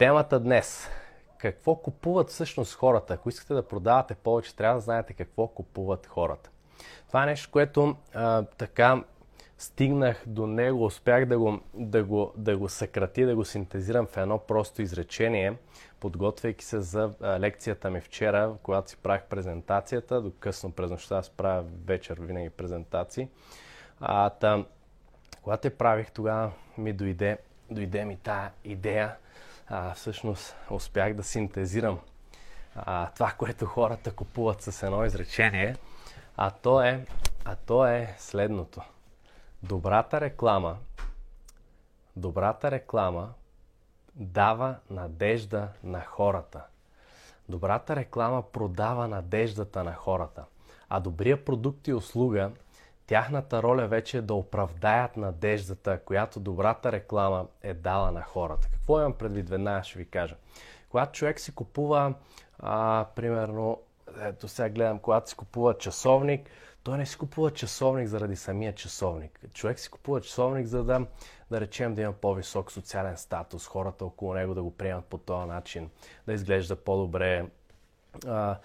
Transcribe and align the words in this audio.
Темата 0.00 0.40
днес. 0.40 0.88
Какво 1.38 1.76
купуват 1.76 2.30
всъщност 2.30 2.74
хората? 2.74 3.14
Ако 3.14 3.28
искате 3.28 3.54
да 3.54 3.68
продавате 3.68 4.14
повече, 4.14 4.56
трябва 4.56 4.74
да 4.74 4.80
знаете 4.80 5.12
какво 5.12 5.46
купуват 5.46 6.06
хората. 6.06 6.50
Това 7.08 7.22
е 7.22 7.26
нещо, 7.26 7.50
което 7.52 7.96
а, 8.14 8.42
така 8.42 9.04
стигнах 9.58 10.24
до 10.26 10.46
него, 10.46 10.84
успях 10.84 11.26
да 11.26 11.38
го, 11.38 11.60
да, 11.74 12.04
го, 12.04 12.32
да 12.36 12.56
го 12.56 12.68
съкрати, 12.68 13.24
да 13.24 13.36
го 13.36 13.44
синтезирам 13.44 14.06
в 14.06 14.16
едно 14.16 14.38
просто 14.38 14.82
изречение, 14.82 15.56
подготвяйки 16.00 16.64
се 16.64 16.80
за 16.80 17.10
лекцията 17.22 17.90
ми 17.90 18.00
вчера, 18.00 18.52
когато 18.62 18.90
си 18.90 18.96
правих 18.96 19.22
презентацията, 19.22 20.22
до 20.22 20.32
късно 20.40 20.72
през 20.72 20.90
нощта 20.90 21.18
аз 21.18 21.30
правя 21.30 21.64
вечер 21.86 22.18
винаги 22.20 22.50
презентации. 22.50 23.28
А, 24.00 24.30
та, 24.30 24.64
когато 25.42 25.66
я 25.66 25.78
правих, 25.78 26.10
тогава 26.10 26.52
ми 26.78 26.92
дойде, 26.92 27.38
дойде 27.70 28.04
ми 28.04 28.16
тая 28.16 28.50
идея. 28.64 29.16
А, 29.72 29.94
всъщност 29.94 30.56
успях 30.70 31.14
да 31.14 31.22
синтезирам 31.22 32.00
а, 32.74 33.10
това, 33.10 33.30
което 33.30 33.66
хората 33.66 34.12
купуват 34.12 34.62
с 34.62 34.82
едно 34.82 35.04
изречение, 35.04 35.76
а 36.36 36.50
то 36.50 36.82
е, 36.82 37.06
а 37.44 37.56
то 37.56 37.86
е 37.86 38.14
следното. 38.18 38.80
Добрата 39.62 40.20
реклама, 40.20 40.76
добрата 42.16 42.70
реклама 42.70 43.32
дава 44.14 44.76
надежда 44.90 45.68
на 45.84 46.00
хората. 46.00 46.62
Добрата 47.48 47.96
реклама 47.96 48.42
продава 48.42 49.08
надеждата 49.08 49.84
на 49.84 49.94
хората. 49.94 50.44
А 50.88 51.00
добрия 51.00 51.44
продукт 51.44 51.88
и 51.88 51.92
услуга 51.92 52.50
Тяхната 53.10 53.62
роля 53.62 53.86
вече 53.86 54.18
е 54.18 54.22
да 54.22 54.34
оправдаят 54.34 55.16
надеждата, 55.16 56.00
която 56.04 56.40
добрата 56.40 56.92
реклама 56.92 57.46
е 57.62 57.74
дала 57.74 58.12
на 58.12 58.22
хората. 58.22 58.68
Какво 58.72 59.00
имам 59.00 59.12
предвид? 59.12 59.48
Веднага 59.48 59.84
ще 59.84 59.98
ви 59.98 60.10
кажа. 60.10 60.36
Когато 60.90 61.12
човек 61.12 61.40
си 61.40 61.54
купува, 61.54 62.14
а, 62.58 63.06
примерно, 63.16 63.80
ето 64.20 64.48
сега 64.48 64.68
гледам, 64.68 64.98
когато 64.98 65.30
си 65.30 65.36
купува 65.36 65.78
часовник, 65.78 66.50
той 66.82 66.98
не 66.98 67.06
си 67.06 67.18
купува 67.18 67.50
часовник 67.50 68.08
заради 68.08 68.36
самия 68.36 68.74
часовник. 68.74 69.40
Човек 69.54 69.78
си 69.78 69.90
купува 69.90 70.20
часовник, 70.20 70.66
за 70.66 70.84
да, 70.84 71.06
да 71.50 71.60
речем, 71.60 71.94
да 71.94 72.02
има 72.02 72.12
по-висок 72.12 72.72
социален 72.72 73.16
статус, 73.16 73.66
хората 73.66 74.04
около 74.04 74.34
него 74.34 74.54
да 74.54 74.62
го 74.62 74.76
приемат 74.76 75.04
по 75.04 75.18
този 75.18 75.48
начин, 75.48 75.90
да 76.26 76.32
изглежда 76.32 76.76
по-добре, 76.76 77.46
а, 78.26 78.56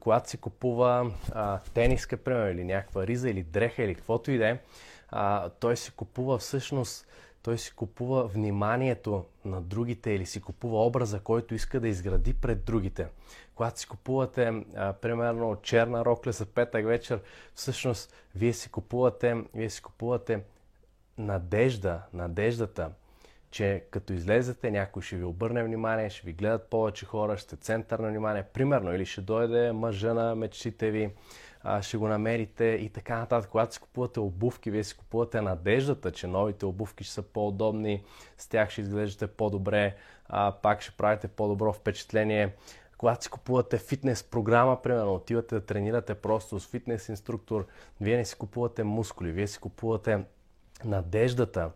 когато 0.00 0.30
си 0.30 0.36
купува 0.36 1.12
а, 1.32 1.58
тениска, 1.74 2.16
примерно, 2.16 2.50
или 2.50 2.64
някаква 2.64 3.06
риза, 3.06 3.30
или 3.30 3.42
дреха, 3.42 3.82
или 3.82 3.94
каквото 3.94 4.30
и 4.30 4.38
да 4.38 4.48
е, 4.48 4.58
той 5.60 5.76
си 5.76 5.92
купува 5.92 6.38
всъщност 6.38 7.06
той 7.42 7.58
си 7.58 7.74
купува 7.74 8.24
вниманието 8.26 9.24
на 9.44 9.60
другите 9.60 10.10
или 10.10 10.26
си 10.26 10.40
купува 10.40 10.86
образа, 10.86 11.20
който 11.20 11.54
иска 11.54 11.80
да 11.80 11.88
изгради 11.88 12.34
пред 12.34 12.64
другите. 12.64 13.06
Когато 13.54 13.80
си 13.80 13.88
купувате, 13.88 14.64
а, 14.76 14.92
примерно, 14.92 15.56
черна 15.62 16.04
рокля 16.04 16.32
за 16.32 16.46
петък 16.46 16.86
вечер, 16.86 17.20
всъщност 17.54 18.14
вие 18.34 18.52
си 18.52 18.70
купувате, 18.70 19.36
вие 19.54 19.70
си 19.70 19.82
купувате 19.82 20.40
надежда, 21.18 22.02
надеждата, 22.12 22.90
че 23.52 23.84
като 23.90 24.12
излезете, 24.12 24.70
някой 24.70 25.02
ще 25.02 25.16
ви 25.16 25.24
обърне 25.24 25.64
внимание, 25.64 26.10
ще 26.10 26.26
ви 26.26 26.32
гледат 26.32 26.70
повече 26.70 27.06
хора, 27.06 27.36
ще 27.36 27.56
център 27.56 27.98
на 27.98 28.08
внимание, 28.08 28.42
примерно, 28.42 28.94
или 28.94 29.06
ще 29.06 29.20
дойде 29.20 29.72
мъжа 29.72 30.14
на 30.14 30.34
мечтите 30.34 30.90
ви, 30.90 31.10
ще 31.80 31.96
го 31.96 32.08
намерите 32.08 32.64
и 32.64 32.88
така 32.88 33.18
нататък. 33.18 33.50
Когато 33.50 33.74
си 33.74 33.80
купувате 33.80 34.20
обувки, 34.20 34.70
вие 34.70 34.84
си 34.84 34.96
купувате 34.96 35.40
надеждата, 35.40 36.10
че 36.10 36.26
новите 36.26 36.66
обувки 36.66 37.04
ще 37.04 37.14
са 37.14 37.22
по-удобни, 37.22 38.04
с 38.38 38.48
тях 38.48 38.70
ще 38.70 38.80
изглеждате 38.80 39.26
по-добре, 39.26 39.96
пак 40.62 40.82
ще 40.82 40.92
правите 40.96 41.28
по-добро 41.28 41.72
впечатление. 41.72 42.54
Когато 42.98 43.24
си 43.24 43.30
купувате 43.30 43.78
фитнес 43.78 44.22
програма, 44.22 44.82
примерно, 44.82 45.14
отивате 45.14 45.54
да 45.54 45.66
тренирате 45.66 46.14
просто 46.14 46.60
с 46.60 46.66
фитнес 46.66 47.08
инструктор, 47.08 47.66
вие 48.00 48.16
не 48.16 48.24
си 48.24 48.36
купувате 48.38 48.84
мускули, 48.84 49.32
вие 49.32 49.46
си 49.46 49.58
купувате 49.58 50.24
надеждата, 50.84 51.70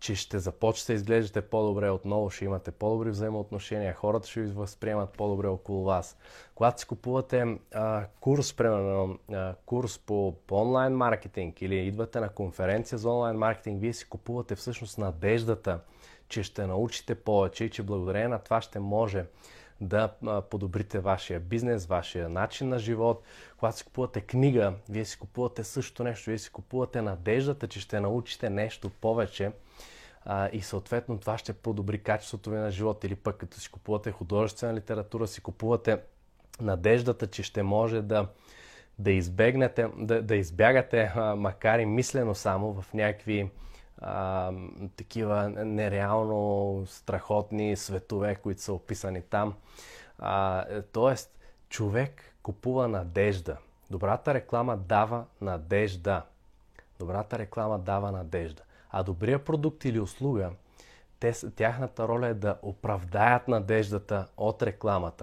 че 0.00 0.14
ще 0.14 0.38
започнете 0.38 0.92
да 0.92 0.96
изглеждате 0.96 1.40
по-добре 1.40 1.90
отново, 1.90 2.30
ще 2.30 2.44
имате 2.44 2.70
по-добри 2.70 3.10
взаимоотношения, 3.10 3.94
хората 3.94 4.28
ще 4.28 4.40
ви 4.40 4.52
възприемат 4.52 5.10
по-добре 5.10 5.46
около 5.46 5.84
вас. 5.84 6.16
Когато 6.54 6.80
си 6.80 6.86
купувате 6.86 7.58
а, 7.74 8.04
курс, 8.20 8.52
примерно 8.52 9.18
а, 9.32 9.54
курс 9.66 9.98
по, 9.98 10.34
по 10.46 10.56
онлайн 10.56 10.92
маркетинг 10.92 11.62
или 11.62 11.76
идвате 11.76 12.20
на 12.20 12.28
конференция 12.28 12.98
за 12.98 13.10
онлайн 13.10 13.36
маркетинг, 13.36 13.80
вие 13.80 13.92
си 13.92 14.08
купувате 14.08 14.54
всъщност 14.54 14.98
надеждата, 14.98 15.80
че 16.28 16.42
ще 16.42 16.66
научите 16.66 17.14
повече 17.14 17.64
и 17.64 17.70
че 17.70 17.82
благодарение 17.82 18.28
на 18.28 18.38
това 18.38 18.60
ще 18.60 18.78
може 18.78 19.24
да 19.80 20.12
подобрите 20.50 20.98
вашия 20.98 21.40
бизнес, 21.40 21.86
вашия 21.86 22.28
начин 22.28 22.68
на 22.68 22.78
живот. 22.78 23.22
Когато 23.58 23.76
си 23.76 23.84
купувате 23.84 24.20
книга, 24.20 24.74
вие 24.88 25.04
си 25.04 25.18
купувате 25.18 25.64
също 25.64 26.04
нещо, 26.04 26.30
вие 26.30 26.38
си 26.38 26.50
купувате 26.50 27.02
надеждата, 27.02 27.68
че 27.68 27.80
ще 27.80 28.00
научите 28.00 28.50
нещо 28.50 28.90
повече 28.90 29.52
а, 30.24 30.48
и 30.52 30.60
съответно 30.60 31.18
това 31.18 31.38
ще 31.38 31.52
подобри 31.52 31.98
качеството 31.98 32.50
ви 32.50 32.56
на 32.56 32.70
живот. 32.70 33.04
Или 33.04 33.14
пък 33.14 33.36
като 33.36 33.60
си 33.60 33.70
купувате 33.70 34.10
художествена 34.10 34.74
литература, 34.74 35.26
си 35.26 35.40
купувате 35.40 35.98
надеждата, 36.60 37.26
че 37.26 37.42
ще 37.42 37.62
може 37.62 38.02
да, 38.02 38.28
да 38.98 39.10
избегнете, 39.10 39.88
да, 39.96 40.22
да 40.22 40.36
избягате, 40.36 41.12
а, 41.14 41.36
макар 41.36 41.78
и 41.78 41.86
мислено 41.86 42.34
само 42.34 42.82
в 42.82 42.94
някакви 42.94 43.50
а, 44.00 44.52
такива 44.96 45.48
нереално 45.48 46.82
страхотни 46.86 47.76
светове, 47.76 48.34
които 48.34 48.62
са 48.62 48.72
описани 48.72 49.22
там. 49.22 49.54
А, 50.18 50.64
тоест, 50.92 51.38
човек 51.68 52.34
купува 52.42 52.88
надежда. 52.88 53.56
Добрата 53.90 54.34
реклама 54.34 54.76
дава 54.76 55.24
надежда. 55.40 56.22
Добрата 56.98 57.38
реклама 57.38 57.78
дава 57.78 58.12
надежда. 58.12 58.62
А 58.90 59.02
добрия 59.02 59.44
продукт 59.44 59.84
или 59.84 60.00
услуга, 60.00 60.50
те, 61.20 61.32
тяхната 61.50 62.08
роля 62.08 62.26
е 62.26 62.34
да 62.34 62.58
оправдаят 62.62 63.48
надеждата 63.48 64.26
от 64.36 64.62
рекламата. 64.62 65.16